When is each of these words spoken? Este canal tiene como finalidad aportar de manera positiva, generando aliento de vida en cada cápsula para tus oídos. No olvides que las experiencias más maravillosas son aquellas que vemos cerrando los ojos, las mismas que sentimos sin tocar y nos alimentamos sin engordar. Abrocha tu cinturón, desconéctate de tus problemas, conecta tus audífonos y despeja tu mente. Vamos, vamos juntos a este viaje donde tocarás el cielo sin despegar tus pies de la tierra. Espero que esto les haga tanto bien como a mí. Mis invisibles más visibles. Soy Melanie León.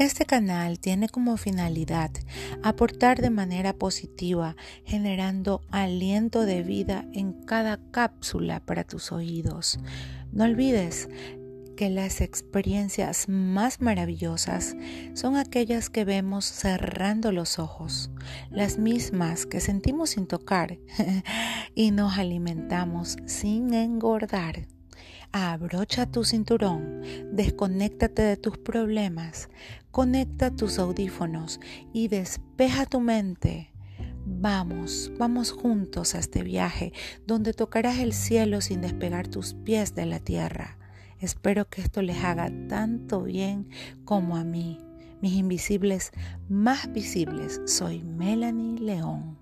Este 0.00 0.24
canal 0.24 0.78
tiene 0.78 1.10
como 1.10 1.36
finalidad 1.36 2.10
aportar 2.62 3.20
de 3.20 3.28
manera 3.28 3.74
positiva, 3.74 4.56
generando 4.86 5.60
aliento 5.70 6.46
de 6.46 6.62
vida 6.62 7.04
en 7.12 7.34
cada 7.34 7.78
cápsula 7.90 8.60
para 8.60 8.84
tus 8.84 9.12
oídos. 9.12 9.78
No 10.32 10.44
olvides 10.44 11.10
que 11.76 11.90
las 11.90 12.22
experiencias 12.22 13.28
más 13.28 13.82
maravillosas 13.82 14.74
son 15.12 15.36
aquellas 15.36 15.90
que 15.90 16.06
vemos 16.06 16.46
cerrando 16.46 17.30
los 17.30 17.58
ojos, 17.58 18.10
las 18.50 18.78
mismas 18.78 19.44
que 19.44 19.60
sentimos 19.60 20.10
sin 20.10 20.26
tocar 20.26 20.78
y 21.74 21.90
nos 21.90 22.16
alimentamos 22.16 23.18
sin 23.26 23.74
engordar. 23.74 24.66
Abrocha 25.32 26.10
tu 26.10 26.24
cinturón, 26.24 27.02
desconéctate 27.30 28.22
de 28.22 28.36
tus 28.36 28.58
problemas, 28.58 29.48
conecta 29.92 30.50
tus 30.50 30.80
audífonos 30.80 31.60
y 31.92 32.08
despeja 32.08 32.84
tu 32.84 32.98
mente. 32.98 33.70
Vamos, 34.26 35.12
vamos 35.18 35.52
juntos 35.52 36.16
a 36.16 36.18
este 36.18 36.42
viaje 36.42 36.92
donde 37.28 37.52
tocarás 37.52 38.00
el 38.00 38.12
cielo 38.12 38.60
sin 38.60 38.80
despegar 38.80 39.28
tus 39.28 39.54
pies 39.54 39.94
de 39.94 40.06
la 40.06 40.18
tierra. 40.18 40.78
Espero 41.20 41.68
que 41.68 41.82
esto 41.82 42.02
les 42.02 42.24
haga 42.24 42.50
tanto 42.68 43.22
bien 43.22 43.68
como 44.04 44.36
a 44.36 44.42
mí. 44.42 44.78
Mis 45.20 45.34
invisibles 45.34 46.10
más 46.48 46.92
visibles. 46.92 47.60
Soy 47.66 48.02
Melanie 48.02 48.80
León. 48.80 49.39